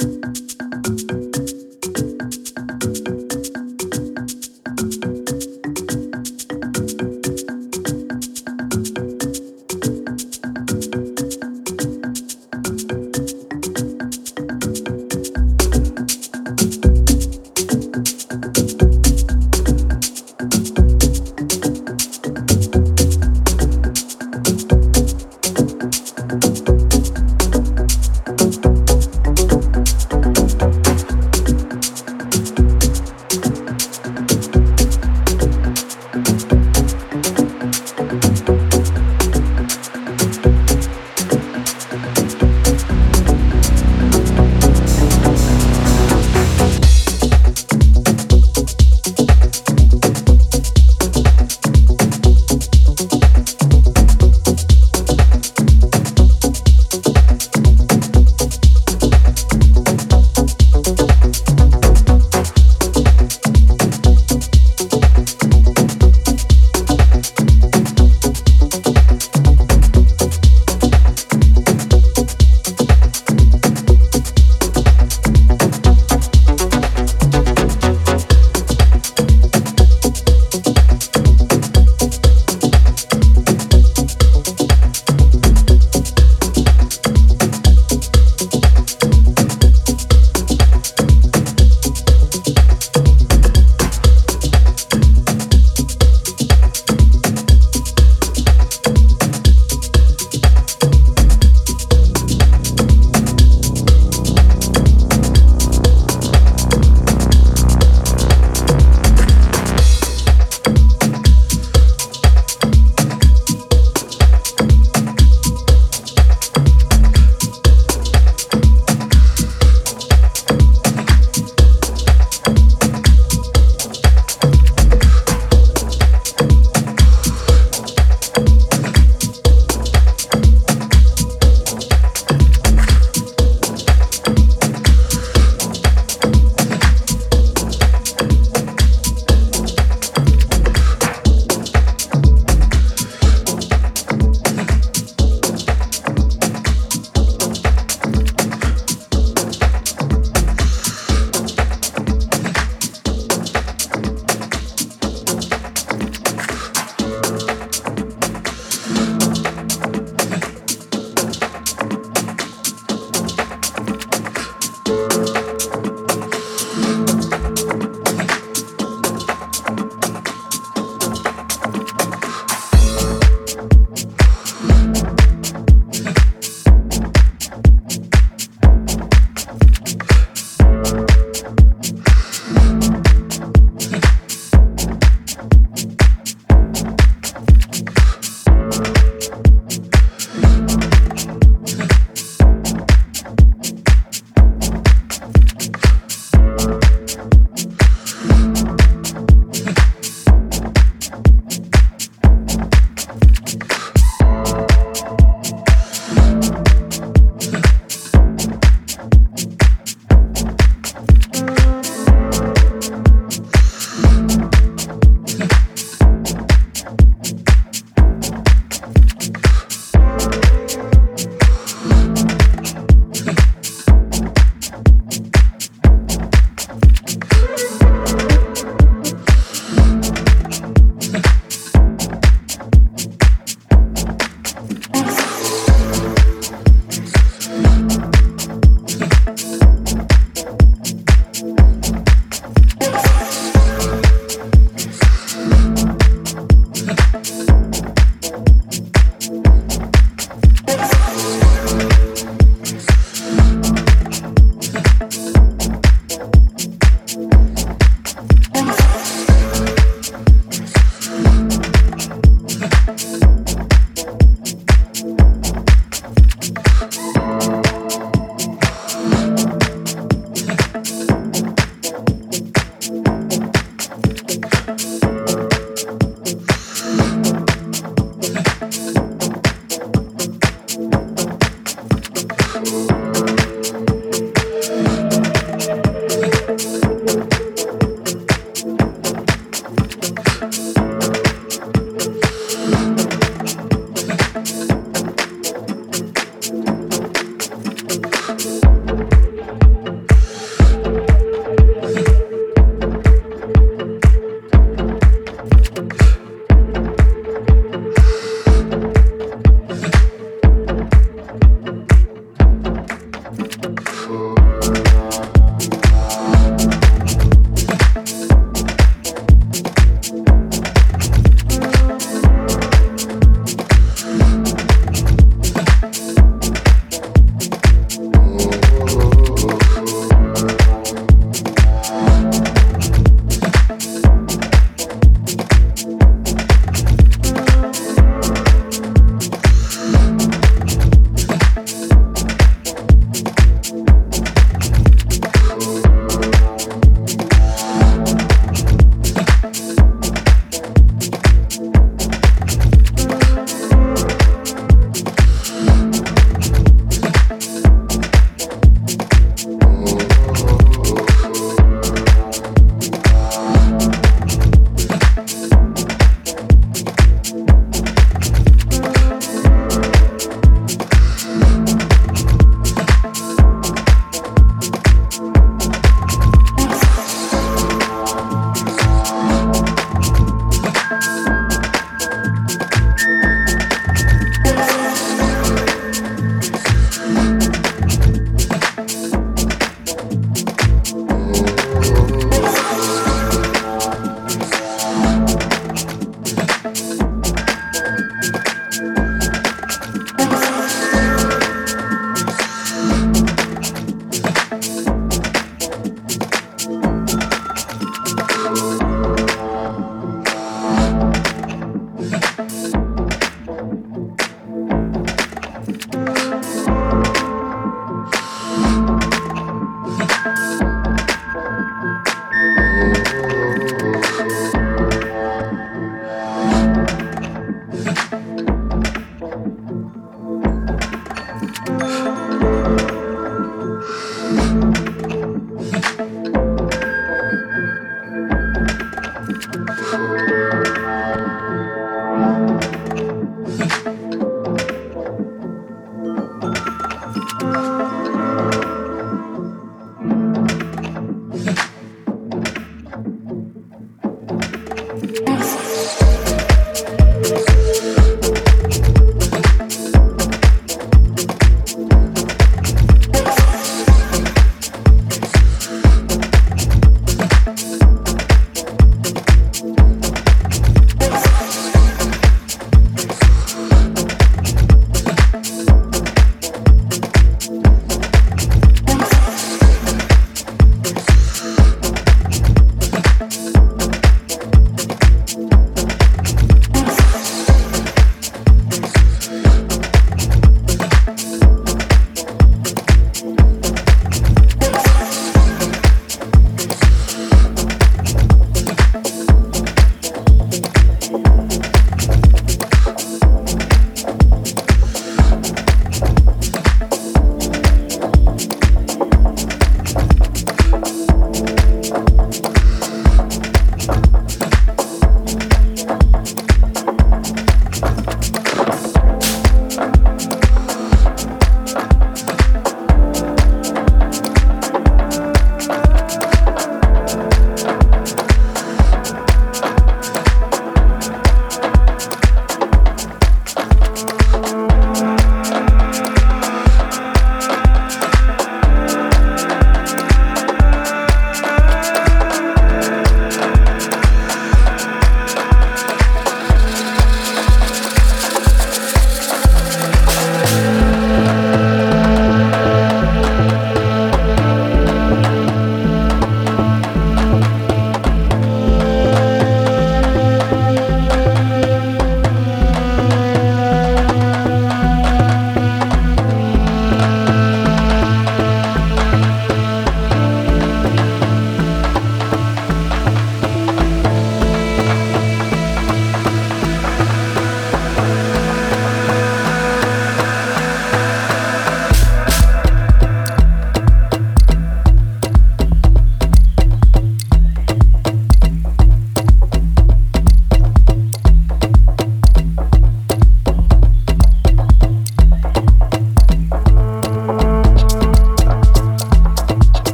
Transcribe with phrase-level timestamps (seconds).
[0.00, 0.41] you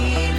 [0.00, 0.29] Bye.